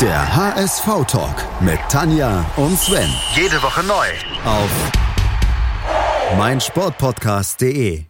Der 0.00 0.36
HSV-Talk 0.36 1.62
mit 1.62 1.78
Tanja 1.88 2.44
und 2.56 2.76
Sven. 2.76 3.08
Jede 3.36 3.62
Woche 3.62 3.84
neu. 3.84 4.06
Auf 4.44 4.68
meinsportpodcast.de. 6.36 8.02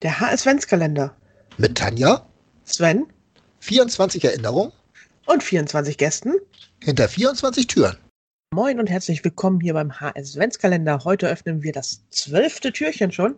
Der 0.00 0.20
HS-Ventskalender. 0.20 1.14
Mit 1.58 1.76
Tanja, 1.76 2.26
Sven 2.64 3.04
24 3.60 4.24
Erinnerungen 4.24 4.72
und 5.26 5.42
24 5.42 5.98
Gästen. 5.98 6.32
hinter 6.82 7.06
24 7.06 7.66
Türen. 7.66 7.98
Moin 8.54 8.80
und 8.80 8.88
herzlich 8.88 9.22
willkommen 9.24 9.60
hier 9.60 9.74
beim 9.74 10.00
HS-Ventskalender. 10.00 11.04
Heute 11.04 11.28
öffnen 11.28 11.62
wir 11.62 11.72
das 11.72 12.00
zwölfte 12.08 12.72
Türchen 12.72 13.12
schon. 13.12 13.36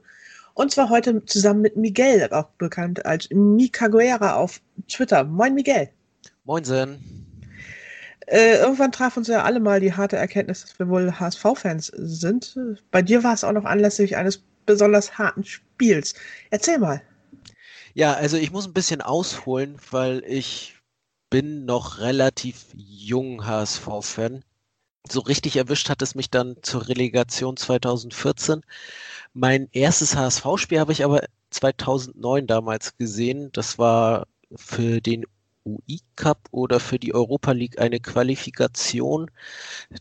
Und 0.55 0.71
zwar 0.71 0.89
heute 0.89 1.25
zusammen 1.25 1.63
mit 1.63 1.77
Miguel, 1.77 2.29
auch 2.31 2.51
bekannt 2.59 3.05
als 3.05 3.29
Micaguera 3.31 4.37
auf 4.37 4.61
Twitter. 4.89 5.25
Moin 5.25 5.55
Miguel. 5.55 5.91
Moinsen. 6.45 7.24
Äh, 8.27 8.57
irgendwann 8.57 8.93
traf 8.93 9.17
uns 9.17 9.29
ja 9.29 9.43
alle 9.43 9.61
mal 9.61 9.81
die 9.81 9.93
harte 9.93 10.17
Erkenntnis, 10.17 10.63
dass 10.63 10.79
wir 10.79 10.89
wohl 10.89 11.19
HSV-Fans 11.19 11.93
sind. 11.95 12.59
Bei 12.91 13.03
dir 13.03 13.23
war 13.23 13.35
es 13.35 13.45
auch 13.45 13.53
noch 13.53 13.65
anlässlich 13.65 14.17
eines 14.17 14.43
besonders 14.67 15.19
harten 15.19 15.45
Spiels. 15.45 16.15
Erzähl 16.51 16.79
mal. 16.79 17.03
Ja, 17.93 18.15
also 18.15 18.37
ich 18.37 18.51
muss 18.51 18.67
ein 18.67 18.73
bisschen 18.73 19.03
ausholen, 19.03 19.79
weil 19.91 20.25
ich 20.27 20.77
bin 21.31 21.65
noch 21.65 21.99
relativ 21.99 22.67
jung 22.75 23.47
HSV-Fan. 23.47 24.43
So 25.09 25.21
richtig 25.21 25.57
erwischt 25.57 25.91
hat 25.91 26.01
es 26.01 26.15
mich 26.15 26.31
dann 26.31 26.57
zur 26.63 26.89
Relegation 26.89 27.57
2014. 27.57 28.63
Mein 29.35 29.69
erstes 29.73 30.17
HSV-Spiel 30.17 30.81
habe 30.81 30.93
ich 30.93 31.05
aber 31.05 31.25
2009 31.51 32.47
damals 32.47 32.97
gesehen. 32.97 33.51
Das 33.53 33.79
war 33.79 34.27
für 34.57 35.01
den 35.01 35.27
UI 35.65 36.01
Cup 36.17 36.49
oder 36.51 36.81
für 36.81 36.99
die 36.99 37.15
Europa 37.15 37.53
League 37.53 37.81
eine 37.81 38.01
Qualifikation. 38.01 39.31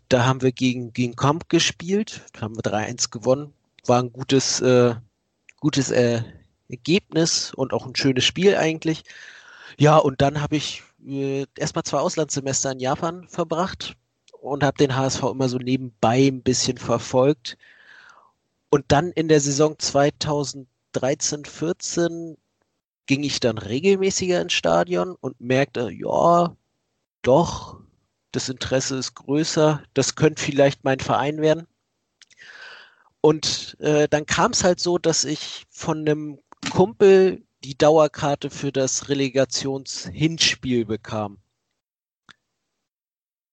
Da 0.10 0.26
haben 0.26 0.42
wir 0.42 0.52
gegen, 0.52 0.94
gegen 0.94 1.16
Kamp 1.16 1.50
gespielt, 1.50 2.22
haben 2.40 2.56
wir 2.56 2.64
3-1 2.64 3.10
gewonnen. 3.10 3.54
War 3.86 4.02
ein 4.02 4.12
gutes, 4.12 4.62
äh, 4.62 4.96
gutes 5.60 5.92
äh, 5.92 6.24
Ergebnis 6.70 7.54
und 7.54 7.74
auch 7.74 7.86
ein 7.86 7.96
schönes 7.96 8.26
Spiel 8.26 8.56
eigentlich. 8.56 9.04
Ja, 9.78 9.98
und 9.98 10.22
dann 10.22 10.42
habe 10.42 10.56
ich 10.56 10.84
äh, 11.06 11.46
erstmal 11.58 11.84
zwei 11.84 12.00
Auslandssemester 12.00 12.72
in 12.72 12.80
Japan 12.80 13.28
verbracht 13.28 13.96
und 14.42 14.64
habe 14.64 14.78
den 14.78 14.96
HSV 14.96 15.24
immer 15.24 15.50
so 15.50 15.58
nebenbei 15.58 16.28
ein 16.28 16.44
bisschen 16.44 16.78
verfolgt. 16.78 17.58
Und 18.70 18.86
dann 18.90 19.12
in 19.12 19.28
der 19.28 19.40
Saison 19.40 19.78
2013, 19.78 21.46
14 21.46 22.38
ging 23.06 23.24
ich 23.24 23.40
dann 23.40 23.58
regelmäßiger 23.58 24.42
ins 24.42 24.54
Stadion 24.54 25.16
und 25.20 25.40
merkte, 25.42 25.92
ja, 25.92 26.56
doch, 27.22 27.80
das 28.32 28.50
Interesse 28.50 28.98
ist 28.98 29.16
größer, 29.16 29.84
das 29.94 30.16
könnte 30.16 30.42
vielleicht 30.42 30.84
mein 30.84 31.00
Verein 31.00 31.42
werden. 31.42 31.68
Und 33.22 33.78
äh, 33.80 34.08
dann 34.10 34.26
kam 34.26 34.52
es 34.52 34.64
halt 34.64 34.80
so, 34.80 34.98
dass 34.98 35.24
ich 35.24 35.66
von 35.70 36.00
einem 36.00 36.40
Kumpel 36.72 37.46
die 37.64 37.78
Dauerkarte 37.78 38.50
für 38.50 38.72
das 38.72 39.08
Relegationshinspiel 39.10 40.86
bekam. 40.86 41.38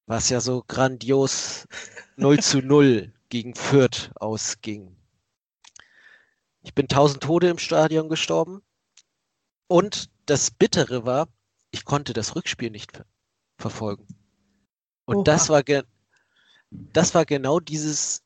Was 0.06 0.28
ja 0.28 0.40
so 0.40 0.64
grandios 0.66 1.68
0 2.16 2.40
zu 2.40 2.58
0 2.58 3.12
gegen 3.28 3.54
Fürth 3.54 4.10
ausging. 4.16 4.96
Ich 6.62 6.74
bin 6.74 6.88
tausend 6.88 7.22
Tode 7.22 7.48
im 7.48 7.58
Stadion 7.58 8.08
gestorben. 8.08 8.62
Und 9.70 10.10
das 10.26 10.50
Bittere 10.50 11.06
war, 11.06 11.28
ich 11.70 11.84
konnte 11.84 12.12
das 12.12 12.34
Rückspiel 12.34 12.70
nicht 12.70 12.90
ver 12.90 13.06
verfolgen. 13.56 14.04
Und 15.04 15.18
Oha. 15.18 15.24
das 15.24 15.48
war, 15.48 15.62
das 16.70 17.14
war 17.14 17.24
genau 17.24 17.60
dieses 17.60 18.24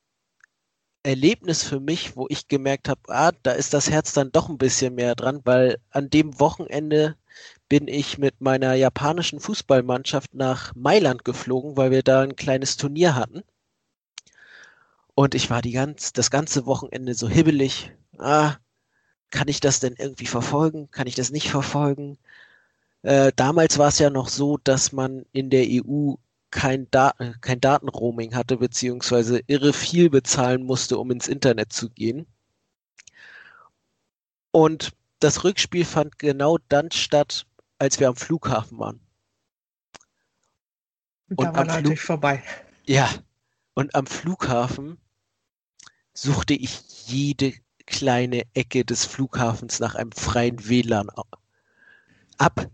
Erlebnis 1.03 1.63
für 1.63 1.81
mich, 1.81 2.17
wo 2.17 2.27
ich 2.31 2.49
gemerkt 2.49 2.89
habe, 2.89 3.01
ah, 3.09 3.33
da 3.43 3.53
ist 3.53 3.75
das 3.75 3.91
Herz 3.91 4.15
dann 4.15 4.33
doch 4.33 4.49
ein 4.49 4.57
bisschen 4.57 4.95
mehr 4.95 5.15
dran, 5.15 5.43
weil 5.45 5.77
an 5.91 6.09
dem 6.09 6.41
Wochenende 6.41 7.15
bin 7.69 7.89
ich 7.89 8.17
mit 8.17 8.41
meiner 8.41 8.73
japanischen 8.73 9.39
Fußballmannschaft 9.39 10.33
nach 10.33 10.75
Mailand 10.75 11.27
geflogen, 11.27 11.77
weil 11.77 11.91
wir 11.91 12.03
da 12.03 12.23
ein 12.23 12.37
kleines 12.37 12.79
Turnier 12.79 13.17
hatten. 13.17 13.43
Und 15.15 15.35
ich 15.35 15.51
war 15.51 15.61
die 15.61 15.73
ganz, 15.73 16.15
das 16.15 16.31
ganze 16.31 16.65
Wochenende 16.65 17.13
so 17.13 17.29
hibbelig. 17.29 17.93
Ah, 18.17 18.57
kann 19.35 19.49
ich 19.49 19.59
das 19.59 19.81
denn 19.81 19.97
irgendwie 19.99 20.27
verfolgen? 20.27 20.89
Kann 20.93 21.09
ich 21.09 21.17
das 21.17 21.31
nicht 21.33 21.51
verfolgen? 21.51 22.19
Äh, 23.03 23.33
damals 23.35 23.79
war 23.79 23.89
es 23.89 23.99
ja 23.99 24.09
noch 24.09 24.29
so, 24.29 24.59
dass 24.59 24.93
man 24.93 25.27
in 25.33 25.51
der 25.51 25.67
EU 25.69 26.15
kein, 26.53 26.87
da 26.93 27.15
kein 27.41 27.61
Datenroaming 27.61 28.37
hatte, 28.37 28.59
beziehungsweise 28.59 29.41
irre 29.49 29.73
viel 29.73 30.09
bezahlen 30.09 30.63
musste, 30.63 30.99
um 30.99 31.11
ins 31.11 31.27
Internet 31.27 31.73
zu 31.73 31.91
gehen. 31.91 32.27
Und 34.53 34.93
das 35.19 35.43
Rückspiel 35.43 35.85
fand 35.85 36.17
genau 36.21 36.59
dann 36.69 36.93
statt, 36.93 37.45
als 37.79 37.99
wir 37.99 38.09
am 38.09 38.17
Flughafen 38.17 38.79
waren. 38.79 39.01
Und 41.31 41.41
da 41.41 41.55
war 41.57 41.65
natürlich 41.65 42.01
vorbei. 42.01 42.41
Ja, 42.87 43.11
und 43.75 43.97
am 43.97 44.07
Flughafen 44.07 44.97
suchte 46.13 46.55
ich 46.55 47.09
jede 47.09 47.53
kleine 47.87 48.43
Ecke 48.55 48.85
des 48.85 49.05
Flughafens 49.05 49.81
nach 49.81 49.95
einem 49.95 50.13
freien 50.13 50.69
WLAN 50.69 51.11
ab 52.39 52.69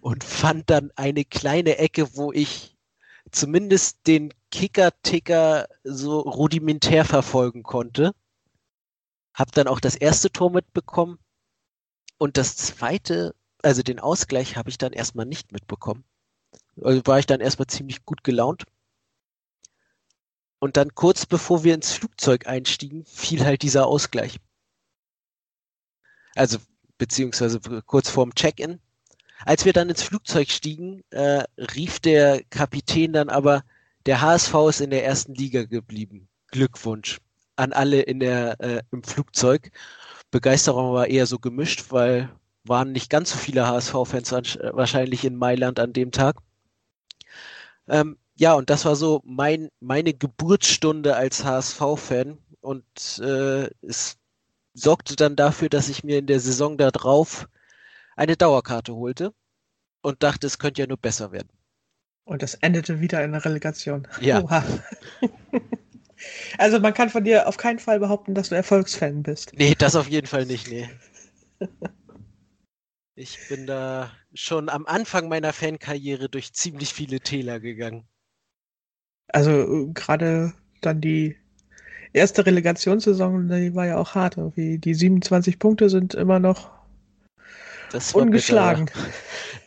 und 0.00 0.24
fand 0.24 0.70
dann 0.70 0.90
eine 0.96 1.24
kleine 1.24 1.78
Ecke, 1.78 2.16
wo 2.16 2.32
ich 2.32 2.76
zumindest 3.30 4.06
den 4.06 4.32
Kicker-Ticker 4.50 5.66
so 5.82 6.20
rudimentär 6.20 7.04
verfolgen 7.04 7.62
konnte. 7.62 8.14
Hab 9.32 9.52
dann 9.52 9.66
auch 9.66 9.80
das 9.80 9.96
erste 9.96 10.30
Tor 10.30 10.50
mitbekommen 10.50 11.18
und 12.18 12.36
das 12.36 12.56
zweite, 12.56 13.34
also 13.62 13.82
den 13.82 13.98
Ausgleich, 13.98 14.56
habe 14.56 14.70
ich 14.70 14.78
dann 14.78 14.92
erstmal 14.92 15.26
nicht 15.26 15.52
mitbekommen. 15.52 16.04
Also 16.82 17.02
war 17.06 17.18
ich 17.18 17.26
dann 17.26 17.40
erstmal 17.40 17.66
ziemlich 17.66 18.04
gut 18.04 18.24
gelaunt. 18.24 18.64
Und 20.58 20.76
dann 20.76 20.94
kurz 20.94 21.26
bevor 21.26 21.64
wir 21.64 21.74
ins 21.74 21.92
Flugzeug 21.92 22.46
einstiegen, 22.46 23.04
fiel 23.04 23.44
halt 23.44 23.62
dieser 23.62 23.86
Ausgleich. 23.86 24.38
Also, 26.34 26.58
beziehungsweise 26.98 27.60
kurz 27.86 28.10
vorm 28.10 28.34
Check-in. 28.34 28.80
Als 29.44 29.64
wir 29.64 29.72
dann 29.72 29.90
ins 29.90 30.02
Flugzeug 30.02 30.50
stiegen, 30.50 31.02
äh, 31.10 31.44
rief 31.58 32.00
der 32.00 32.42
Kapitän 32.50 33.12
dann 33.12 33.28
aber, 33.28 33.64
der 34.06 34.20
HSV 34.20 34.54
ist 34.68 34.80
in 34.80 34.90
der 34.90 35.04
ersten 35.04 35.34
Liga 35.34 35.64
geblieben. 35.64 36.28
Glückwunsch 36.48 37.20
an 37.56 37.72
alle 37.72 38.00
in 38.02 38.20
der, 38.20 38.60
äh, 38.60 38.82
im 38.90 39.02
Flugzeug. 39.02 39.70
Begeisterung 40.30 40.92
war 40.92 41.06
eher 41.08 41.26
so 41.26 41.38
gemischt, 41.38 41.86
weil 41.90 42.30
waren 42.64 42.92
nicht 42.92 43.10
ganz 43.10 43.30
so 43.30 43.38
viele 43.38 43.66
HSV-Fans 43.66 44.32
wahrscheinlich 44.72 45.24
in 45.24 45.36
Mailand 45.36 45.78
an 45.78 45.92
dem 45.92 46.10
Tag. 46.10 46.36
Ähm, 47.88 48.18
ja, 48.36 48.54
und 48.54 48.70
das 48.70 48.84
war 48.84 48.96
so 48.96 49.20
mein, 49.24 49.68
meine 49.80 50.14
Geburtsstunde 50.14 51.14
als 51.14 51.44
HSV-Fan 51.44 52.38
und 52.60 52.84
äh, 53.20 53.68
es 53.82 54.16
sorgte 54.74 55.16
dann 55.16 55.36
dafür, 55.36 55.68
dass 55.68 55.88
ich 55.88 56.04
mir 56.04 56.18
in 56.18 56.26
der 56.26 56.40
Saison 56.40 56.76
darauf 56.76 57.48
eine 58.16 58.36
Dauerkarte 58.36 58.94
holte 58.94 59.32
und 60.02 60.22
dachte, 60.22 60.46
es 60.46 60.58
könnte 60.58 60.82
ja 60.82 60.86
nur 60.86 60.98
besser 60.98 61.32
werden. 61.32 61.48
Und 62.24 62.42
das 62.42 62.54
endete 62.54 63.00
wieder 63.00 63.22
in 63.22 63.32
der 63.32 63.44
Relegation. 63.44 64.08
Ja. 64.20 64.42
Oha. 64.42 64.64
also 66.58 66.80
man 66.80 66.94
kann 66.94 67.10
von 67.10 67.24
dir 67.24 67.48
auf 67.48 67.56
keinen 67.56 67.78
Fall 67.78 68.00
behaupten, 68.00 68.34
dass 68.34 68.48
du 68.48 68.54
Erfolgsfan 68.54 69.22
bist. 69.22 69.52
Nee, 69.54 69.74
das 69.76 69.94
auf 69.94 70.08
jeden 70.08 70.26
Fall 70.26 70.46
nicht, 70.46 70.68
nee. 70.68 70.88
Ich 73.16 73.38
bin 73.48 73.66
da 73.66 74.10
schon 74.32 74.68
am 74.68 74.86
Anfang 74.86 75.28
meiner 75.28 75.52
Fankarriere 75.52 76.28
durch 76.28 76.52
ziemlich 76.52 76.92
viele 76.92 77.20
Täler 77.20 77.60
gegangen. 77.60 78.08
Also 79.28 79.50
äh, 79.50 79.92
gerade 79.92 80.52
dann 80.80 81.00
die 81.00 81.36
erste 82.14 82.46
Relegationssaison, 82.46 83.48
die 83.48 83.74
war 83.74 83.86
ja 83.86 83.98
auch 83.98 84.14
hart. 84.14 84.38
Irgendwie 84.38 84.78
die 84.78 84.94
27 84.94 85.58
Punkte 85.58 85.90
sind 85.90 86.14
immer 86.14 86.38
noch 86.38 86.70
ungeschlagen. 88.14 88.86
Bitter. 88.86 89.06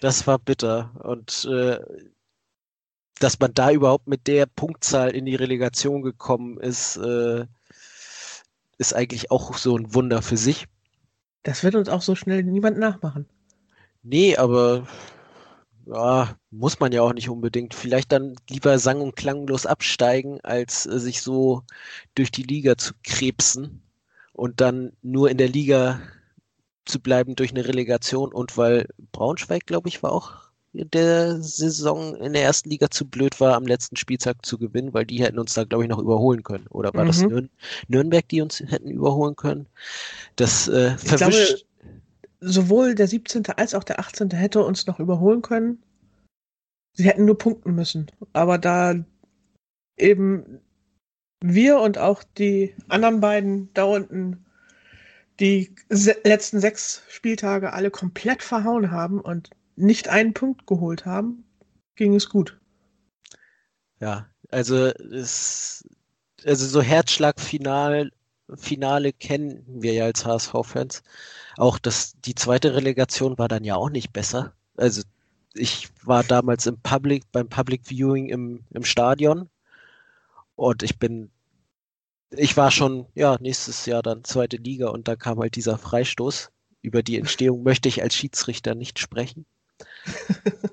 Das 0.02 0.26
war 0.28 0.40
bitter. 0.40 0.92
Und 1.00 1.46
äh, 1.52 1.80
dass 3.20 3.40
man 3.40 3.54
da 3.54 3.72
überhaupt 3.72 4.08
mit 4.08 4.28
der 4.28 4.46
Punktzahl 4.46 5.12
in 5.12 5.26
die 5.26 5.36
Relegation 5.36 6.02
gekommen 6.02 6.58
ist, 6.58 6.98
äh, 6.98 7.46
ist 8.78 8.94
eigentlich 8.94 9.32
auch 9.32 9.58
so 9.58 9.78
ein 9.78 9.94
Wunder 9.94 10.22
für 10.22 10.38
sich. 10.38 10.68
Das 11.44 11.64
wird 11.64 11.76
uns 11.76 11.90
auch 11.90 12.02
so 12.02 12.16
schnell 12.16 12.44
niemand 12.44 12.78
nachmachen. 12.78 13.26
Nee, 14.04 14.38
aber 14.38 14.88
ja, 15.90 16.38
muss 16.52 16.80
man 16.80 16.92
ja 16.92 17.02
auch 17.02 17.14
nicht 17.14 17.30
unbedingt. 17.30 17.74
Vielleicht 17.74 18.12
dann 18.12 18.36
lieber 18.50 18.78
sang- 18.80 19.02
und 19.02 19.16
klanglos 19.16 19.66
absteigen, 19.66 20.40
als 20.42 20.86
äh, 20.86 21.00
sich 21.00 21.22
so 21.22 21.64
durch 22.16 22.32
die 22.32 22.44
Liga 22.44 22.78
zu 22.78 22.94
krebsen 23.04 23.82
und 24.34 24.62
dann 24.62 24.94
nur 25.02 25.30
in 25.30 25.38
der 25.38 25.50
Liga 25.50 26.00
zu 26.86 27.00
bleiben 27.00 27.36
durch 27.36 27.52
eine 27.52 27.68
Relegation 27.68 28.34
und 28.34 28.58
weil 28.58 28.88
Braunschweig, 29.12 29.66
glaube 29.66 29.90
ich, 29.90 30.04
war 30.04 30.12
auch 30.14 30.48
der 30.74 31.42
Saison 31.42 32.16
in 32.16 32.34
der 32.34 32.44
ersten 32.44 32.70
Liga 32.70 32.90
zu 32.90 33.06
blöd 33.06 33.40
war, 33.40 33.56
am 33.56 33.66
letzten 33.66 33.96
Spieltag 33.96 34.46
zu 34.46 34.58
gewinnen, 34.58 34.94
weil 34.94 35.06
die 35.06 35.22
hätten 35.22 35.40
uns 35.40 35.54
da, 35.54 35.64
glaube 35.64 35.84
ich, 35.84 35.90
noch 35.90 36.00
überholen 36.00 36.44
können. 36.44 36.68
Oder 36.68 36.94
war 36.94 37.04
mhm. 37.04 37.08
das 37.08 37.22
Nür 37.22 37.44
Nürnberg, 37.88 38.28
die 38.30 38.42
uns 38.42 38.60
hätten 38.60 38.92
überholen 38.92 39.36
können? 39.36 39.68
Das 40.36 40.68
äh, 40.68 40.98
verwischt. 40.98 41.67
Sowohl 42.40 42.96
der 42.96 43.08
17. 43.08 43.46
als 43.56 43.74
auch 43.74 43.84
der 43.84 44.00
18. 44.00 44.32
hätte 44.32 44.64
uns 44.64 44.86
noch 44.88 45.00
überholen 45.00 45.42
können. 45.42 45.84
Sie 46.94 47.04
hätten 47.04 47.26
nur 47.26 47.38
punkten 47.38 47.74
müssen. 47.74 48.12
Aber 48.34 48.58
da 48.58 48.96
eben 49.98 50.62
wir 51.42 51.80
und 51.80 51.98
auch 51.98 52.24
die 52.24 52.76
anderen 52.88 53.20
beiden 53.20 53.74
da 53.74 53.84
unten 53.84 54.46
die 55.40 55.76
letzten 55.90 56.60
sechs 56.60 57.04
Spieltage 57.10 57.74
alle 57.74 57.92
komplett 57.92 58.42
verhauen 58.42 58.92
haben 58.92 59.22
und 59.22 59.52
nicht 59.76 60.08
einen 60.08 60.34
Punkt 60.34 60.66
geholt 60.66 61.06
haben, 61.06 61.44
ging 61.96 62.16
es 62.16 62.30
gut. 62.30 62.60
Ja, 64.00 64.28
also 64.50 64.88
es, 64.88 65.88
also 66.44 66.66
so 66.66 66.82
Herzschlagfinal 66.82 68.12
Finale 68.56 69.14
kennen 69.14 69.64
wir 69.68 69.94
ja 69.94 70.06
als 70.06 70.26
HSV-Fans. 70.26 71.04
Auch 71.58 71.80
das, 71.80 72.14
die 72.26 72.36
zweite 72.36 72.76
Relegation 72.76 73.38
war 73.38 73.48
dann 73.48 73.64
ja 73.64 73.76
auch 73.76 73.90
nicht 73.90 74.14
besser. 74.14 74.54
Also 74.78 75.02
ich 75.54 75.90
war 76.04 76.24
damals 76.24 76.66
im 76.68 76.80
Public, 76.80 77.24
beim 77.32 77.50
Public 77.50 77.82
Viewing 77.86 78.30
im, 78.30 78.64
im 78.72 78.84
Stadion 78.84 79.50
und 80.56 80.84
ich 80.84 81.00
bin 81.00 81.32
ich 82.30 82.58
war 82.58 82.72
schon, 82.72 83.08
ja, 83.16 83.38
nächstes 83.40 83.86
Jahr 83.86 84.02
dann 84.02 84.24
zweite 84.24 84.58
Liga 84.58 84.90
und 84.90 85.08
da 85.08 85.16
kam 85.16 85.40
halt 85.40 85.56
dieser 85.56 85.78
Freistoß. 85.78 86.52
Über 86.82 87.04
die 87.04 87.18
Entstehung 87.18 87.64
möchte 87.64 87.90
ich 87.90 88.02
als 88.02 88.16
Schiedsrichter 88.16 88.76
nicht 88.76 89.00
sprechen. 89.00 89.46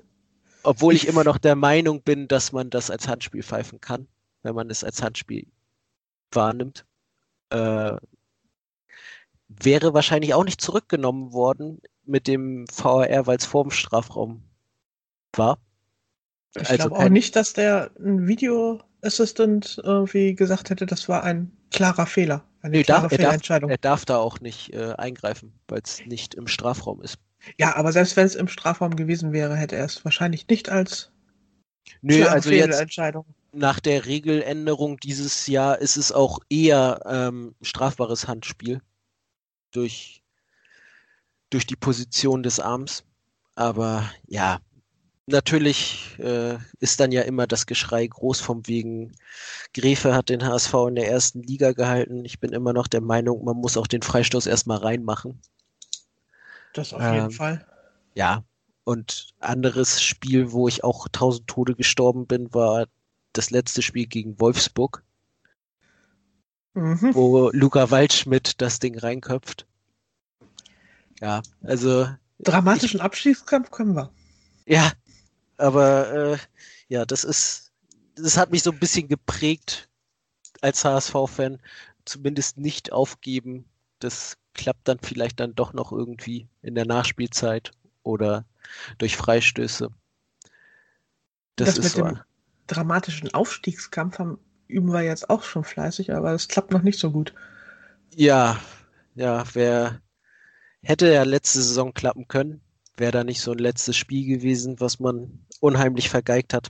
Obwohl 0.63 0.93
ich 0.93 1.07
immer 1.07 1.23
noch 1.23 1.37
der 1.37 1.55
Meinung 1.55 2.01
bin, 2.01 2.27
dass 2.27 2.51
man 2.51 2.69
das 2.69 2.89
als 2.89 3.07
Handspiel 3.07 3.43
pfeifen 3.43 3.79
kann, 3.81 4.07
wenn 4.43 4.55
man 4.55 4.69
es 4.69 4.83
als 4.83 5.01
Handspiel 5.01 5.47
wahrnimmt. 6.31 6.85
Äh, 7.49 7.97
wäre 9.47 9.93
wahrscheinlich 9.93 10.33
auch 10.33 10.43
nicht 10.43 10.61
zurückgenommen 10.61 11.33
worden 11.33 11.81
mit 12.05 12.27
dem 12.27 12.65
VAR, 12.75 13.27
weil 13.27 13.37
es 13.37 13.45
vor 13.45 13.63
dem 13.63 13.71
Strafraum 13.71 14.43
war. 15.33 15.59
Ich 16.55 16.69
also 16.69 16.89
glaube 16.89 17.05
auch 17.05 17.09
nicht, 17.09 17.35
dass 17.35 17.53
der 17.53 17.91
ein 17.99 18.27
Video 18.27 18.81
Assistant 19.01 19.79
irgendwie 19.83 20.35
gesagt 20.35 20.69
hätte, 20.69 20.85
das 20.85 21.07
war 21.09 21.23
ein 21.23 21.51
klarer 21.71 22.05
Fehler. 22.05 22.43
Eine 22.61 22.77
nee, 22.77 22.83
klare 22.83 23.07
darf, 23.07 23.13
Fehlentscheidung. 23.13 23.69
Er 23.69 23.77
darf, 23.77 23.83
er 23.83 23.89
darf 23.89 24.05
da 24.05 24.17
auch 24.17 24.39
nicht 24.39 24.73
äh, 24.73 24.93
eingreifen, 24.97 25.53
weil 25.67 25.81
es 25.83 26.03
nicht 26.05 26.33
im 26.33 26.47
Strafraum 26.47 27.01
ist. 27.01 27.19
Ja, 27.59 27.75
aber 27.75 27.91
selbst 27.91 28.17
wenn 28.17 28.25
es 28.25 28.35
im 28.35 28.47
Strafraum 28.47 28.95
gewesen 28.95 29.33
wäre, 29.33 29.55
hätte 29.55 29.75
er 29.75 29.85
es 29.85 30.03
wahrscheinlich 30.03 30.47
nicht 30.47 30.69
als 30.69 31.11
Nö, 32.01 32.17
klare 32.17 32.31
also 32.31 32.49
Fehlentscheidung. 32.49 33.25
Jetzt 33.27 33.44
nach 33.55 33.79
der 33.79 34.05
Regeländerung 34.05 34.97
dieses 34.97 35.47
Jahr 35.47 35.79
ist 35.79 35.97
es 35.97 36.11
auch 36.11 36.39
eher 36.49 36.99
ähm, 37.05 37.55
strafbares 37.61 38.27
Handspiel 38.27 38.81
durch, 39.71 40.21
durch 41.49 41.65
die 41.65 41.75
Position 41.75 42.43
des 42.43 42.59
Arms. 42.59 43.03
Aber 43.55 44.09
ja, 44.27 44.59
natürlich 45.25 46.17
äh, 46.19 46.57
ist 46.79 46.99
dann 46.99 47.11
ja 47.11 47.21
immer 47.21 47.47
das 47.47 47.65
Geschrei 47.65 48.05
groß 48.05 48.41
vom 48.41 48.67
wegen, 48.67 49.15
Gräfe 49.73 50.13
hat 50.13 50.29
den 50.29 50.45
HSV 50.45 50.73
in 50.89 50.95
der 50.95 51.09
ersten 51.09 51.41
Liga 51.41 51.71
gehalten. 51.71 52.25
Ich 52.25 52.39
bin 52.39 52.51
immer 52.51 52.73
noch 52.73 52.87
der 52.87 53.01
Meinung, 53.01 53.43
man 53.43 53.57
muss 53.57 53.77
auch 53.77 53.87
den 53.87 54.01
Freistoß 54.01 54.47
erstmal 54.47 54.77
reinmachen. 54.77 55.41
Das 56.73 56.93
auf 56.93 57.01
jeden 57.01 57.25
ähm, 57.25 57.31
Fall. 57.31 57.65
Ja. 58.15 58.43
Und 58.83 59.33
anderes 59.39 60.03
Spiel, 60.03 60.51
wo 60.51 60.67
ich 60.67 60.83
auch 60.83 61.07
tausend 61.11 61.47
Tode 61.47 61.73
gestorben 61.73 62.27
bin, 62.27 62.53
war 62.53 62.85
das 63.37 63.51
letzte 63.51 63.81
Spiel 63.81 64.07
gegen 64.07 64.39
Wolfsburg. 64.39 65.03
Mhm. 66.73 67.15
Wo 67.15 67.49
Luca 67.51 67.89
Waldschmidt 67.89 68.61
das 68.61 68.79
Ding 68.79 68.97
reinköpft. 68.97 69.65
Ja, 71.21 71.41
also. 71.63 72.09
Dramatischen 72.39 72.99
ich, 72.99 73.03
Abschiedskampf 73.03 73.71
können 73.71 73.95
wir. 73.95 74.11
Ja, 74.65 74.91
aber 75.57 76.33
äh, 76.33 76.37
ja, 76.89 77.05
das 77.05 77.23
ist, 77.23 77.71
das 78.15 78.37
hat 78.37 78.51
mich 78.51 78.63
so 78.63 78.71
ein 78.71 78.79
bisschen 78.79 79.07
geprägt 79.07 79.89
als 80.61 80.83
HSV-Fan. 80.83 81.61
Zumindest 82.03 82.57
nicht 82.57 82.91
aufgeben. 82.91 83.65
Das 83.99 84.37
klappt 84.53 84.87
dann 84.87 84.99
vielleicht 84.99 85.39
dann 85.39 85.55
doch 85.55 85.73
noch 85.73 85.91
irgendwie 85.91 86.47
in 86.61 86.75
der 86.75 86.85
Nachspielzeit 86.85 87.71
oder 88.03 88.45
durch 88.97 89.15
Freistöße. 89.15 89.89
Das, 91.55 91.75
das 91.75 91.85
ist 91.85 91.95
so. 91.95 92.03
dem 92.03 92.19
dramatischen 92.67 93.33
Aufstiegskampf 93.33 94.19
haben, 94.19 94.39
üben 94.67 94.91
wir 94.91 95.01
jetzt 95.01 95.29
auch 95.29 95.43
schon 95.43 95.63
fleißig, 95.63 96.13
aber 96.13 96.31
das 96.31 96.47
klappt 96.47 96.71
noch 96.71 96.81
nicht 96.81 96.99
so 96.99 97.11
gut. 97.11 97.33
Ja, 98.13 98.59
ja, 99.15 99.43
wer 99.53 100.01
hätte 100.81 101.11
ja 101.11 101.23
letzte 101.23 101.61
Saison 101.61 101.93
klappen 101.93 102.27
können, 102.27 102.61
wäre 102.97 103.11
da 103.11 103.23
nicht 103.23 103.41
so 103.41 103.51
ein 103.51 103.57
letztes 103.57 103.95
Spiel 103.95 104.27
gewesen, 104.27 104.79
was 104.79 104.99
man 104.99 105.45
unheimlich 105.59 106.09
vergeigt 106.09 106.53
hat. 106.53 106.69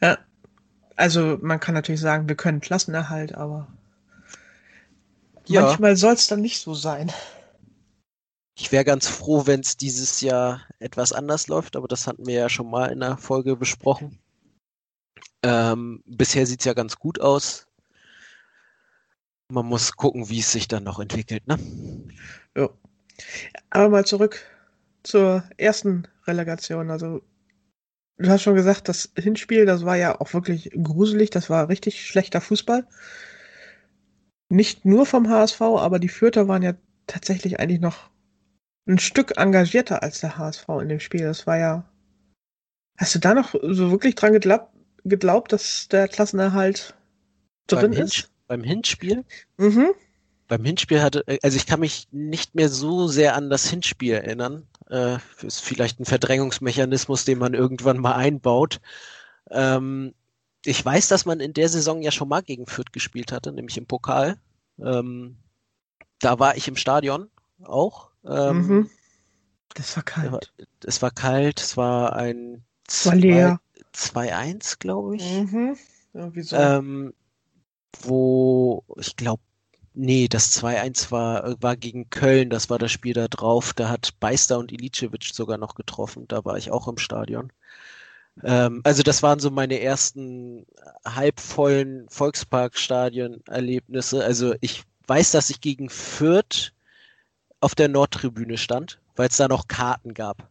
Ja, 0.00 0.18
also 0.96 1.38
man 1.40 1.60
kann 1.60 1.74
natürlich 1.74 2.00
sagen, 2.00 2.28
wir 2.28 2.36
können 2.36 2.60
Klassenerhalt, 2.60 3.34
aber 3.34 3.68
ja. 5.46 5.62
manchmal 5.62 5.96
soll 5.96 6.14
es 6.14 6.26
dann 6.26 6.40
nicht 6.40 6.60
so 6.60 6.74
sein. 6.74 7.12
Ich 8.58 8.72
wäre 8.72 8.84
ganz 8.84 9.06
froh, 9.06 9.46
wenn 9.46 9.60
es 9.60 9.76
dieses 9.76 10.22
Jahr 10.22 10.62
etwas 10.78 11.12
anders 11.12 11.46
läuft, 11.48 11.76
aber 11.76 11.88
das 11.88 12.06
hatten 12.06 12.26
wir 12.26 12.34
ja 12.34 12.48
schon 12.48 12.70
mal 12.70 12.86
in 12.86 13.00
der 13.00 13.18
Folge 13.18 13.54
besprochen. 13.56 14.18
Ähm, 15.42 16.02
bisher 16.06 16.46
sieht 16.46 16.60
es 16.60 16.66
ja 16.66 16.74
ganz 16.74 16.96
gut 16.96 17.20
aus. 17.20 17.66
Man 19.48 19.66
muss 19.66 19.92
gucken, 19.92 20.28
wie 20.28 20.40
es 20.40 20.50
sich 20.50 20.66
dann 20.66 20.84
noch 20.84 20.98
entwickelt, 20.98 21.46
ne? 21.46 21.58
Ja. 22.56 22.68
Aber 23.70 23.88
mal 23.88 24.04
zurück 24.04 24.42
zur 25.02 25.44
ersten 25.56 26.08
Relegation. 26.26 26.90
Also 26.90 27.22
du 28.18 28.28
hast 28.28 28.42
schon 28.42 28.54
gesagt, 28.54 28.88
das 28.88 29.12
Hinspiel, 29.16 29.66
das 29.66 29.84
war 29.84 29.96
ja 29.96 30.20
auch 30.20 30.34
wirklich 30.34 30.70
gruselig, 30.82 31.30
das 31.30 31.48
war 31.48 31.68
richtig 31.68 32.06
schlechter 32.06 32.40
Fußball. 32.40 32.86
Nicht 34.48 34.84
nur 34.84 35.06
vom 35.06 35.28
HSV, 35.28 35.60
aber 35.60 35.98
die 35.98 36.08
Fürther 36.08 36.48
waren 36.48 36.62
ja 36.62 36.74
tatsächlich 37.06 37.60
eigentlich 37.60 37.80
noch 37.80 38.10
ein 38.88 38.98
Stück 38.98 39.36
engagierter 39.36 40.02
als 40.02 40.20
der 40.20 40.38
HSV 40.38 40.68
in 40.82 40.88
dem 40.88 41.00
Spiel. 41.00 41.22
Das 41.22 41.46
war 41.46 41.58
ja. 41.58 41.84
Hast 42.98 43.14
du 43.14 43.18
da 43.18 43.34
noch 43.34 43.54
so 43.62 43.90
wirklich 43.90 44.14
dran 44.14 44.32
geglaubt, 44.32 44.72
geglaubt 45.08 45.52
dass 45.52 45.88
der 45.88 46.08
Klassenerhalt 46.08 46.94
drin 47.66 47.92
beim 47.92 48.02
ist? 48.02 48.30
beim 48.46 48.62
Hinspiel? 48.62 49.24
Mhm. 49.56 49.90
Beim 50.48 50.64
Hinspiel 50.64 51.02
hatte, 51.02 51.24
also 51.42 51.56
ich 51.56 51.66
kann 51.66 51.80
mich 51.80 52.08
nicht 52.12 52.54
mehr 52.54 52.68
so 52.68 53.08
sehr 53.08 53.34
an 53.34 53.50
das 53.50 53.68
Hinspiel 53.68 54.14
erinnern. 54.14 54.66
Äh, 54.88 55.18
ist 55.42 55.60
vielleicht 55.60 55.98
ein 55.98 56.04
Verdrängungsmechanismus, 56.04 57.24
den 57.24 57.38
man 57.38 57.54
irgendwann 57.54 57.98
mal 57.98 58.14
einbaut. 58.14 58.80
Ähm, 59.50 60.14
ich 60.64 60.84
weiß, 60.84 61.08
dass 61.08 61.26
man 61.26 61.40
in 61.40 61.52
der 61.52 61.68
Saison 61.68 62.02
ja 62.02 62.12
schon 62.12 62.28
mal 62.28 62.42
gegen 62.42 62.66
Fürth 62.66 62.92
gespielt 62.92 63.32
hatte, 63.32 63.52
nämlich 63.52 63.76
im 63.76 63.86
Pokal. 63.86 64.36
Ähm, 64.78 65.36
da 66.20 66.38
war 66.38 66.56
ich 66.56 66.68
im 66.68 66.76
Stadion 66.76 67.28
auch. 67.64 68.10
Ähm, 68.24 68.66
mhm. 68.66 68.90
Das 69.74 69.96
war 69.96 70.04
kalt. 70.04 70.52
Es 70.84 71.02
war 71.02 71.10
kalt, 71.10 71.60
es 71.60 71.76
war 71.76 72.14
ein 72.14 72.64
2-1, 73.96 74.78
glaube 74.78 75.16
ich. 75.16 75.32
Mhm. 75.32 75.76
Irgendwie 76.12 76.42
so. 76.42 76.56
Ähm, 76.56 77.14
wo 78.02 78.84
ich 78.98 79.16
glaube, 79.16 79.42
Nee, 79.98 80.28
das 80.28 80.62
2-1 80.62 81.10
war, 81.10 81.56
war 81.62 81.74
gegen 81.74 82.10
Köln, 82.10 82.50
das 82.50 82.68
war 82.68 82.78
das 82.78 82.92
Spiel 82.92 83.14
da 83.14 83.28
drauf. 83.28 83.72
Da 83.72 83.88
hat 83.88 84.20
Beister 84.20 84.58
und 84.58 84.70
Ilicevic 84.70 85.24
sogar 85.32 85.56
noch 85.56 85.74
getroffen. 85.74 86.28
Da 86.28 86.44
war 86.44 86.58
ich 86.58 86.70
auch 86.70 86.86
im 86.86 86.98
Stadion. 86.98 87.50
Ähm, 88.42 88.82
also 88.84 89.02
das 89.02 89.22
waren 89.22 89.40
so 89.40 89.50
meine 89.50 89.80
ersten 89.80 90.66
halbvollen 91.06 92.10
Volksparkstadion-Erlebnisse. 92.10 94.22
Also 94.22 94.54
ich 94.60 94.82
weiß, 95.06 95.32
dass 95.32 95.48
ich 95.48 95.62
gegen 95.62 95.88
Fürth 95.88 96.74
auf 97.60 97.74
der 97.74 97.88
Nordtribüne 97.88 98.58
stand, 98.58 99.00
weil 99.14 99.28
es 99.28 99.38
da 99.38 99.48
noch 99.48 99.66
Karten 99.66 100.12
gab. 100.12 100.50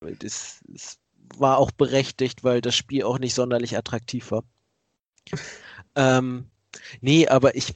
Das, 0.00 0.60
das 0.66 0.98
war 1.38 1.58
auch 1.58 1.70
berechtigt, 1.70 2.44
weil 2.44 2.60
das 2.60 2.74
Spiel 2.74 3.04
auch 3.04 3.18
nicht 3.18 3.34
sonderlich 3.34 3.76
attraktiv 3.76 4.30
war. 4.30 4.44
Ähm, 5.94 6.50
nee, 7.00 7.28
aber 7.28 7.54
ich 7.54 7.74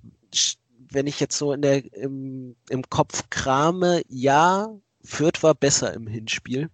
wenn 0.93 1.07
ich 1.07 1.21
jetzt 1.21 1.37
so 1.37 1.53
in 1.53 1.63
der, 1.63 1.93
im, 1.95 2.57
im 2.69 2.89
Kopf 2.89 3.29
krame, 3.31 4.03
ja, 4.09 4.75
Fürth 5.03 5.43
war 5.43 5.55
besser 5.55 5.93
im 5.95 6.07
Hinspiel. 6.07 6.71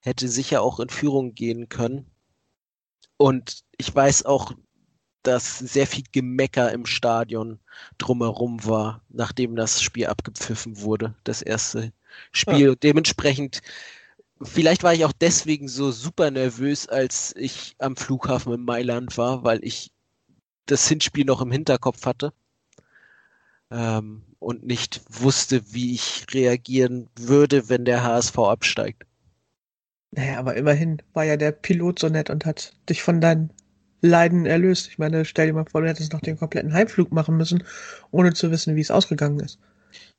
Hätte 0.00 0.28
sicher 0.28 0.62
auch 0.62 0.80
in 0.80 0.88
Führung 0.88 1.34
gehen 1.34 1.68
können. 1.68 2.10
Und 3.16 3.64
ich 3.76 3.94
weiß 3.94 4.24
auch, 4.24 4.52
dass 5.22 5.58
sehr 5.58 5.86
viel 5.86 6.04
Gemecker 6.12 6.72
im 6.72 6.86
Stadion 6.86 7.58
drumherum 7.98 8.64
war, 8.64 9.04
nachdem 9.10 9.56
das 9.56 9.82
Spiel 9.82 10.06
abgepfiffen 10.06 10.80
wurde, 10.80 11.14
das 11.24 11.42
erste 11.42 11.92
Spiel. 12.32 12.68
Ja. 12.68 12.74
Dementsprechend 12.76 13.60
vielleicht 14.42 14.82
war 14.82 14.94
ich 14.94 15.04
auch 15.04 15.12
deswegen 15.12 15.68
so 15.68 15.90
super 15.90 16.30
nervös, 16.30 16.88
als 16.88 17.34
ich 17.36 17.74
am 17.78 17.96
Flughafen 17.96 18.52
in 18.54 18.64
Mailand 18.64 19.16
war, 19.18 19.44
weil 19.44 19.64
ich 19.64 19.92
das 20.66 20.86
Hinspiel 20.88 21.24
noch 21.24 21.40
im 21.40 21.52
Hinterkopf 21.52 22.06
hatte 22.06 22.32
ähm, 23.70 24.22
und 24.38 24.64
nicht 24.64 25.02
wusste, 25.08 25.72
wie 25.72 25.94
ich 25.94 26.26
reagieren 26.32 27.08
würde, 27.18 27.68
wenn 27.68 27.84
der 27.84 28.02
HSV 28.02 28.38
absteigt. 28.38 29.04
Naja, 30.12 30.38
aber 30.38 30.56
immerhin 30.56 31.02
war 31.12 31.24
ja 31.24 31.36
der 31.36 31.52
Pilot 31.52 31.98
so 32.00 32.08
nett 32.08 32.30
und 32.30 32.44
hat 32.44 32.74
dich 32.88 33.02
von 33.02 33.20
deinen 33.20 33.52
Leiden 34.00 34.46
erlöst. 34.46 34.88
Ich 34.88 34.98
meine, 34.98 35.24
stell 35.24 35.46
dir 35.46 35.52
mal 35.52 35.66
vor, 35.70 35.82
du 35.82 35.88
hättest 35.88 36.12
noch 36.12 36.20
den 36.20 36.38
kompletten 36.38 36.72
Heimflug 36.72 37.12
machen 37.12 37.36
müssen, 37.36 37.62
ohne 38.10 38.32
zu 38.32 38.50
wissen, 38.50 38.74
wie 38.74 38.80
es 38.80 38.90
ausgegangen 38.90 39.40
ist. 39.40 39.60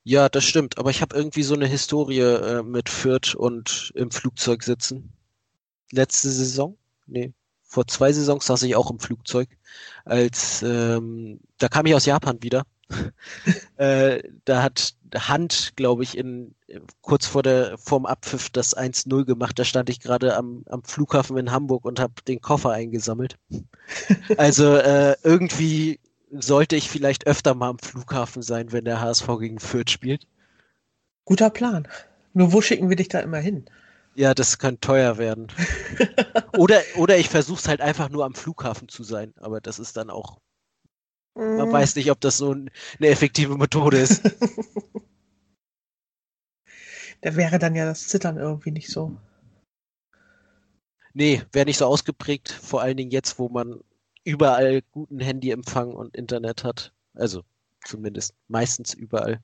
Ja, 0.04 0.30
das 0.30 0.44
stimmt, 0.44 0.78
aber 0.80 0.90
ich 0.90 1.02
habe 1.02 1.16
irgendwie 1.16 1.44
so 1.44 1.54
eine 1.54 1.68
Historie 1.68 2.20
äh, 2.20 2.64
mit 2.64 2.90
Fürth 2.90 3.36
und 3.36 3.92
im 3.96 4.10
Flugzeug 4.12 4.64
sitzen. 4.64 5.14
Letzte 5.92 6.30
Saison? 6.30 6.78
Nee, 7.06 7.34
vor 7.72 7.88
zwei 7.88 8.12
Saisons 8.12 8.46
saß 8.48 8.64
ich 8.64 8.76
auch 8.76 8.92
im 8.92 9.00
Flugzeug. 9.00 9.48
Als 10.04 10.64
ähm, 10.64 11.40
da 11.58 11.70
kam 11.70 11.86
ich 11.86 11.96
aus 11.96 12.06
Japan 12.06 12.42
wieder. 12.42 12.64
äh, 13.78 14.22
da 14.44 14.64
hat 14.64 14.96
Hand, 15.16 15.74
glaube 15.76 16.04
ich, 16.04 16.18
in 16.18 16.56
kurz 17.02 17.26
vor 17.28 17.44
der 17.44 17.78
vorm 17.78 18.06
Abpfiff 18.06 18.50
das 18.50 18.76
1-0 18.76 19.24
gemacht. 19.26 19.58
Da 19.58 19.64
stand 19.64 19.90
ich 19.90 20.00
gerade 20.00 20.36
am, 20.36 20.64
am 20.68 20.84
Flughafen 20.84 21.38
in 21.38 21.52
Hamburg 21.52 21.86
und 21.86 22.00
habe 22.00 22.14
den 22.28 22.42
Koffer 22.42 22.72
eingesammelt. 22.72 23.38
also 24.38 24.76
äh, 24.76 25.16
irgendwie 25.24 26.00
sollte 26.32 26.76
ich 26.76 26.90
vielleicht 26.90 27.28
öfter 27.28 27.54
mal 27.56 27.70
am 27.70 27.80
Flughafen 27.80 28.42
sein, 28.42 28.72
wenn 28.72 28.86
der 28.86 29.02
HSV 29.02 29.28
gegen 29.40 29.60
Fürth 29.60 29.90
spielt. 29.90 30.28
Guter 31.26 31.50
Plan. 31.50 31.88
Nur 32.34 32.54
wo 32.54 32.62
schicken 32.62 32.90
wir 32.90 32.96
dich 32.96 33.10
da 33.10 33.20
immer 33.20 33.40
hin? 33.40 33.66
Ja, 34.16 34.34
das 34.34 34.58
kann 34.58 34.80
teuer 34.80 35.18
werden. 35.18 35.48
oder, 36.58 36.82
oder 36.98 37.18
ich 37.18 37.30
versuche 37.30 37.60
es 37.60 37.68
halt 37.68 37.82
einfach 37.82 38.10
nur 38.10 38.26
am 38.26 38.34
Flughafen 38.34 38.88
zu 38.88 39.04
sein, 39.04 39.34
aber 39.40 39.62
das 39.62 39.80
ist 39.80 39.98
dann 39.98 40.10
auch. 40.10 40.40
Man 41.34 41.70
mm. 41.70 41.72
weiß 41.72 41.96
nicht, 41.96 42.12
ob 42.12 42.20
das 42.20 42.38
so 42.38 42.52
eine 42.52 42.72
effektive 43.00 43.58
Methode 43.58 44.00
ist. 44.00 44.22
da 47.22 47.36
wäre 47.36 47.58
dann 47.60 47.76
ja 47.76 47.86
das 47.86 48.08
Zittern 48.08 48.38
irgendwie 48.38 48.72
nicht 48.72 48.90
so. 48.90 49.16
Nee, 51.14 51.44
wäre 51.52 51.66
nicht 51.66 51.78
so 51.78 51.86
ausgeprägt, 51.86 52.52
vor 52.52 52.82
allen 52.82 52.98
Dingen 52.98 53.12
jetzt, 53.12 53.38
wo 53.40 53.50
man 53.50 53.82
überall 54.24 54.82
guten 54.92 55.20
Handyempfang 55.20 55.94
und 55.94 56.16
Internet 56.16 56.64
hat. 56.64 56.94
Also 57.14 57.44
zumindest 57.86 58.34
meistens 58.48 58.94
überall. 58.94 59.42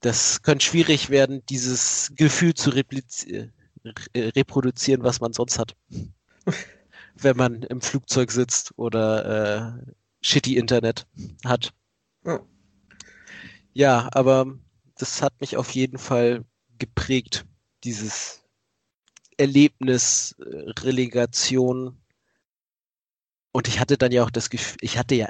Das 0.00 0.42
könnte 0.42 0.64
schwierig 0.64 1.10
werden, 1.10 1.42
dieses 1.48 2.12
Gefühl 2.14 2.54
zu 2.54 2.70
äh, 2.70 3.48
reproduzieren, 4.14 5.02
was 5.02 5.20
man 5.20 5.32
sonst 5.32 5.58
hat. 5.58 5.76
Wenn 7.14 7.36
man 7.36 7.62
im 7.64 7.80
Flugzeug 7.80 8.30
sitzt 8.30 8.72
oder 8.76 9.82
äh, 9.86 9.92
shitty 10.20 10.56
Internet 10.56 11.06
hat. 11.44 11.72
Ja. 12.24 12.40
ja, 13.72 14.08
aber 14.12 14.58
das 14.96 15.22
hat 15.22 15.40
mich 15.40 15.56
auf 15.56 15.70
jeden 15.70 15.98
Fall 15.98 16.44
geprägt, 16.78 17.44
dieses 17.84 18.42
Erlebnis, 19.36 20.36
äh, 20.38 20.70
Relegation 20.80 21.97
und 23.58 23.66
ich 23.66 23.80
hatte 23.80 23.98
dann 23.98 24.12
ja 24.12 24.22
auch 24.22 24.30
das 24.30 24.50
Gefühl, 24.50 24.76
ich 24.82 24.98
hatte 24.98 25.16
ja 25.16 25.26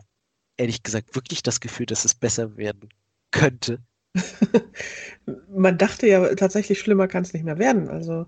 ehrlich 0.58 0.82
gesagt 0.82 1.14
wirklich 1.14 1.42
das 1.42 1.61
Gefühl, 1.61 1.87
dass 1.87 2.04
es 2.04 2.14
besser 2.14 2.58
werden 2.58 2.90
könnte. 3.30 3.78
Man 5.49 5.78
dachte 5.78 6.06
ja 6.06 6.35
tatsächlich, 6.35 6.78
schlimmer 6.78 7.08
kann 7.08 7.23
es 7.23 7.32
nicht 7.32 7.44
mehr 7.47 7.58
werden. 7.58 7.88
Also 7.88 8.26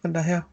von 0.00 0.14
daher. 0.14 0.46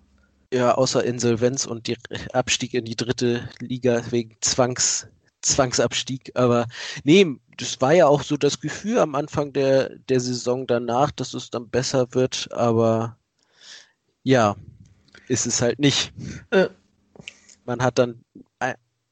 Ja, 0.52 0.74
außer 0.74 1.04
Insolvenz 1.04 1.68
und 1.68 1.86
die 1.86 1.96
Abstieg 2.34 2.74
in 2.74 2.86
die 2.86 2.96
dritte 2.96 3.48
Liga 3.60 4.02
wegen 4.10 4.36
Zwangs, 4.42 5.08
Zwangsabstieg. 5.44 6.32
Aber 6.34 6.66
nee, 7.04 7.28
das 7.58 7.80
war 7.82 7.94
ja 7.94 8.08
auch 8.08 8.24
so 8.24 8.36
das 8.36 8.62
Gefühl 8.62 8.98
am 8.98 9.14
Anfang 9.14 9.54
der, 9.54 9.90
der 10.10 10.20
Saison 10.20 10.66
danach, 10.66 11.12
dass 11.12 11.36
es 11.36 11.52
dann 11.52 11.70
besser 11.70 12.08
wird. 12.16 12.50
Aber 12.52 13.16
ja, 14.24 14.56
ist 15.28 15.46
es 15.46 15.62
halt 15.62 15.78
nicht. 15.78 16.12
Äh. 16.50 16.70
Man 17.72 17.82
hat 17.82 18.00
dann 18.00 18.26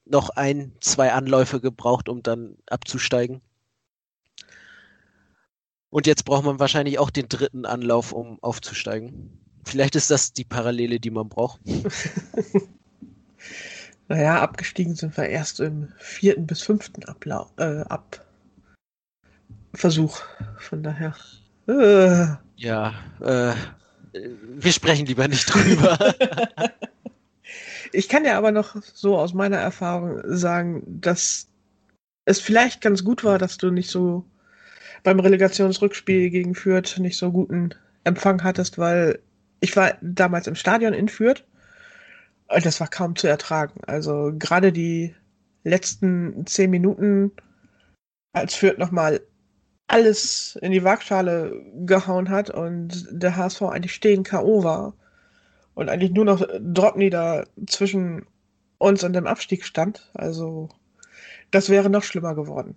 noch 0.04 0.32
ein, 0.32 0.74
zwei 0.82 1.14
Anläufe 1.14 1.62
gebraucht, 1.62 2.10
um 2.10 2.22
dann 2.22 2.58
abzusteigen. 2.70 3.40
Und 5.90 6.08
jetzt 6.08 6.26
braucht 6.26 6.44
man 6.44 6.60
wahrscheinlich 6.60 7.00
auch 7.00 7.10
den 7.10 7.30
dritten 7.30 7.66
Anlauf, 7.66 8.12
um 8.12 8.38
aufzusteigen. 8.44 9.40
Vielleicht 9.64 9.96
ist 9.96 10.12
das 10.12 10.34
die 10.34 10.44
Parallele, 10.44 11.00
die 11.00 11.10
man 11.10 11.30
braucht. 11.30 11.62
naja, 14.10 14.42
abgestiegen 14.42 14.96
sind 14.96 15.16
wir 15.16 15.30
erst 15.30 15.62
im 15.62 15.94
vierten 15.98 16.46
bis 16.46 16.62
fünften 16.62 17.06
Ablauf, 17.06 17.54
äh, 17.60 17.84
ab 17.84 18.26
Versuch. 19.74 20.20
Von 20.58 20.84
daher. 20.84 21.16
Äh. 21.70 22.36
Ja, 22.58 22.94
äh, 23.22 23.54
wir 24.12 24.74
sprechen 24.74 25.06
lieber 25.06 25.30
nicht 25.30 25.46
drüber. 25.46 25.98
Ich 27.92 28.10
kann 28.10 28.26
ja 28.26 28.38
aber 28.38 28.52
noch 28.52 28.76
so 28.82 29.18
aus 29.18 29.34
meiner 29.34 29.58
Erfahrung 29.58 30.22
sagen, 30.26 30.84
dass 30.86 31.48
es 32.26 32.40
vielleicht 32.40 32.82
ganz 32.82 33.04
gut 33.04 33.24
war, 33.24 33.38
dass 33.38 33.58
du 33.58 33.72
nicht 33.72 33.90
so 33.90 34.26
beim 35.04 35.20
Relegationsrückspiel 35.20 36.30
gegen 36.30 36.56
Fürth 36.56 37.00
nicht 37.00 37.18
so 37.18 37.32
guten 37.32 37.74
Empfang 38.04 38.44
hattest, 38.44 38.78
weil 38.78 39.20
ich 39.62 39.76
war 39.76 39.98
damals 40.02 40.48
im 40.48 40.56
Stadion 40.56 40.94
in 40.94 41.10
Fürth 41.10 41.44
und 42.50 42.66
das 42.66 42.80
war 42.80 42.88
kaum 42.88 43.16
zu 43.16 43.28
ertragen. 43.28 43.82
Also 43.88 44.34
gerade 44.38 44.72
die 44.72 45.16
letzten 45.64 46.46
zehn 46.46 46.70
Minuten, 46.70 47.32
als 48.34 48.56
Fürth 48.56 48.78
nochmal 48.78 49.22
alles 49.88 50.58
in 50.62 50.72
die 50.72 50.84
Waagschale 50.84 51.66
gehauen 51.86 52.30
hat 52.30 52.50
und 52.52 53.08
der 53.10 53.36
HSV 53.36 53.62
eigentlich 53.64 53.94
stehen 53.94 54.24
K.O. 54.24 54.64
war, 54.64 54.94
und 55.80 55.88
eigentlich 55.88 56.12
nur 56.12 56.26
noch 56.26 56.46
Dropney 56.60 57.10
da 57.10 57.46
zwischen 57.66 58.26
uns 58.80 59.02
und 59.06 59.14
dem 59.14 59.28
Abstieg 59.28 59.64
stand. 59.64 60.12
Also 60.14 60.68
das 61.52 61.70
wäre 61.70 61.90
noch 61.90 62.04
schlimmer 62.04 62.36
geworden. 62.36 62.76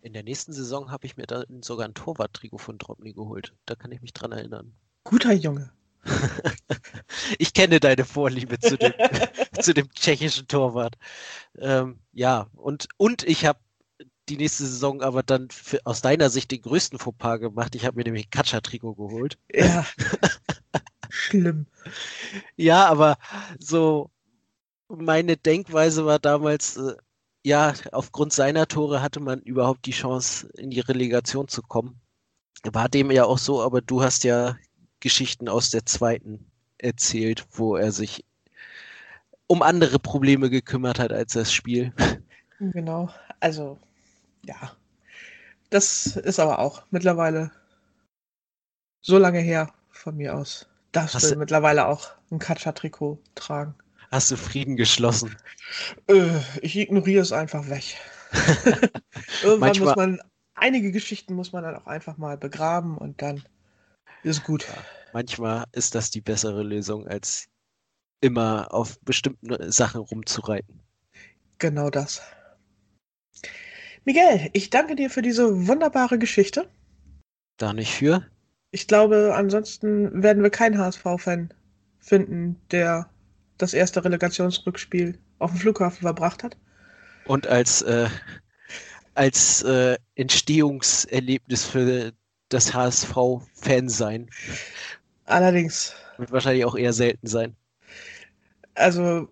In 0.00 0.14
der 0.14 0.22
nächsten 0.22 0.54
Saison 0.54 0.90
habe 0.90 1.04
ich 1.04 1.18
mir 1.18 1.26
dann 1.26 1.62
sogar 1.62 1.86
ein 1.86 1.92
Torwart-Trikot 1.92 2.56
von 2.56 2.78
Dropney 2.78 3.12
geholt. 3.12 3.52
Da 3.66 3.74
kann 3.74 3.92
ich 3.92 4.00
mich 4.00 4.14
dran 4.14 4.32
erinnern. 4.32 4.72
Guter 5.04 5.34
Junge. 5.34 5.70
ich 7.38 7.52
kenne 7.52 7.78
deine 7.78 8.06
Vorliebe 8.06 8.58
zu 8.58 8.78
dem, 8.78 8.94
zu 9.60 9.74
dem 9.74 9.90
tschechischen 9.90 10.48
Torwart. 10.48 10.96
Ähm, 11.58 11.98
ja, 12.14 12.46
und, 12.54 12.88
und 12.96 13.22
ich 13.24 13.44
habe 13.44 13.58
die 14.30 14.38
nächste 14.38 14.64
Saison 14.64 15.02
aber 15.02 15.22
dann 15.22 15.50
für, 15.50 15.80
aus 15.84 16.00
deiner 16.00 16.30
Sicht 16.30 16.50
den 16.52 16.62
größten 16.62 16.98
Fauxpas 16.98 17.36
gemacht. 17.36 17.74
Ich 17.74 17.84
habe 17.84 17.98
mir 17.98 18.04
nämlich 18.04 18.28
ein 18.28 18.30
Katscha-Trikot 18.30 18.94
geholt. 18.94 19.36
Ja. 19.52 19.84
Schlimm. 21.10 21.66
Ja, 22.56 22.86
aber 22.86 23.18
so 23.58 24.10
meine 24.88 25.36
Denkweise 25.36 26.04
war 26.06 26.18
damals, 26.18 26.76
äh, 26.76 26.94
ja, 27.44 27.74
aufgrund 27.92 28.32
seiner 28.32 28.66
Tore 28.66 29.02
hatte 29.02 29.20
man 29.20 29.40
überhaupt 29.40 29.86
die 29.86 29.92
Chance, 29.92 30.48
in 30.56 30.70
die 30.70 30.80
Relegation 30.80 31.48
zu 31.48 31.62
kommen. 31.62 32.00
War 32.64 32.88
dem 32.88 33.10
ja 33.10 33.24
auch 33.24 33.38
so, 33.38 33.62
aber 33.62 33.80
du 33.80 34.02
hast 34.02 34.24
ja 34.24 34.56
Geschichten 35.00 35.48
aus 35.48 35.70
der 35.70 35.86
zweiten 35.86 36.50
erzählt, 36.78 37.46
wo 37.52 37.76
er 37.76 37.92
sich 37.92 38.24
um 39.46 39.62
andere 39.62 39.98
Probleme 39.98 40.50
gekümmert 40.50 40.98
hat 40.98 41.12
als 41.12 41.32
das 41.32 41.52
Spiel. 41.52 41.92
Genau, 42.62 43.08
also 43.40 43.78
ja, 44.44 44.76
das 45.70 46.14
ist 46.16 46.38
aber 46.38 46.58
auch 46.58 46.82
mittlerweile 46.90 47.50
so 49.00 49.16
lange 49.16 49.38
her 49.38 49.72
von 49.88 50.14
mir 50.14 50.36
aus. 50.36 50.69
Darfst 50.92 51.30
du 51.30 51.36
mittlerweile 51.36 51.86
auch 51.86 52.10
ein 52.30 52.38
Katscha-Trikot 52.38 53.22
tragen. 53.34 53.74
Hast 54.10 54.30
du 54.30 54.36
Frieden 54.36 54.76
geschlossen? 54.76 55.36
Äh, 56.08 56.40
ich 56.62 56.76
ignoriere 56.76 57.22
es 57.22 57.32
einfach 57.32 57.68
weg. 57.68 57.96
Irgendwann 59.42 59.60
Manchmal, 59.60 59.86
muss 59.86 59.96
man, 59.96 60.20
einige 60.54 60.90
Geschichten 60.90 61.34
muss 61.34 61.52
man 61.52 61.62
dann 61.62 61.76
auch 61.76 61.86
einfach 61.86 62.16
mal 62.16 62.36
begraben 62.36 62.98
und 62.98 63.22
dann 63.22 63.44
ist 64.24 64.42
gut. 64.42 64.66
Ja, 64.66 64.74
manchmal 65.12 65.64
ist 65.72 65.94
das 65.94 66.10
die 66.10 66.20
bessere 66.20 66.62
Lösung, 66.62 67.06
als 67.06 67.48
immer 68.20 68.72
auf 68.74 68.98
bestimmten 69.00 69.70
Sachen 69.70 70.00
rumzureiten. 70.00 70.80
Genau 71.58 71.88
das. 71.90 72.20
Miguel, 74.04 74.50
ich 74.54 74.70
danke 74.70 74.96
dir 74.96 75.10
für 75.10 75.22
diese 75.22 75.68
wunderbare 75.68 76.18
Geschichte. 76.18 76.68
Da 77.58 77.72
nicht 77.72 77.94
für 77.94 78.26
ich 78.72 78.86
glaube, 78.86 79.34
ansonsten 79.34 80.22
werden 80.22 80.42
wir 80.42 80.50
keinen 80.50 80.78
HSV-Fan 80.78 81.52
finden, 82.00 82.60
der 82.70 83.10
das 83.58 83.74
erste 83.74 84.04
Relegationsrückspiel 84.04 85.18
auf 85.38 85.50
dem 85.52 85.60
Flughafen 85.60 86.00
verbracht 86.02 86.42
hat. 86.42 86.56
Und 87.24 87.46
als, 87.46 87.82
äh, 87.82 88.08
als 89.14 89.62
äh, 89.62 89.96
Entstehungserlebnis 90.14 91.64
für 91.64 92.12
das 92.48 92.72
HSV-Fan 92.74 93.88
sein. 93.88 94.30
Allerdings, 95.24 95.94
Wird 96.16 96.32
wahrscheinlich 96.32 96.64
auch 96.64 96.76
eher 96.76 96.92
selten 96.92 97.26
sein. 97.26 97.56
also 98.74 99.28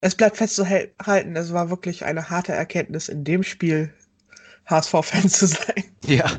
es 0.00 0.14
bleibt 0.14 0.36
festzuhalten, 0.36 1.36
es 1.36 1.52
war 1.52 1.70
wirklich 1.70 2.04
eine 2.04 2.28
harte 2.30 2.52
Erkenntnis 2.52 3.08
in 3.08 3.24
dem 3.24 3.42
Spiel, 3.42 3.92
HSV-Fan 4.66 5.28
zu 5.28 5.46
sein. 5.46 5.84
Ja, 6.04 6.38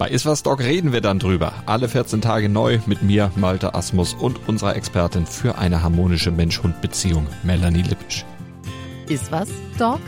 Bei 0.00 0.08
Iswas 0.08 0.42
Dog 0.42 0.60
reden 0.60 0.94
wir 0.94 1.02
dann 1.02 1.18
drüber. 1.18 1.52
Alle 1.66 1.86
14 1.86 2.22
Tage 2.22 2.48
neu 2.48 2.78
mit 2.86 3.02
mir, 3.02 3.30
Malte 3.36 3.74
Asmus 3.74 4.14
und 4.14 4.48
unserer 4.48 4.74
Expertin 4.74 5.26
für 5.26 5.58
eine 5.58 5.82
harmonische 5.82 6.30
Mensch-Hund-Beziehung, 6.30 7.26
Melanie 7.42 7.82
Lippisch. 7.82 8.24
Ist 9.10 9.30
was, 9.30 9.50
Dog? 9.78 10.00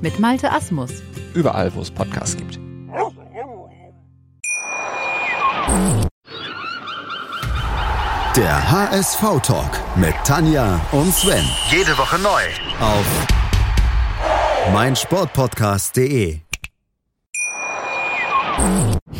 Mit 0.00 0.18
Malte 0.18 0.50
Asmus. 0.50 0.90
Überall, 1.34 1.72
wo 1.72 1.82
es 1.82 1.90
Podcasts 1.92 2.36
gibt. 2.36 2.58
Der 8.34 8.72
HSV-Talk 8.72 9.70
mit 9.94 10.14
Tanja 10.24 10.80
und 10.90 11.14
Sven. 11.14 11.44
Jede 11.70 11.96
Woche 11.96 12.18
neu. 12.18 12.42
Auf 12.80 13.06
meinsportpodcast.de. 14.72 16.40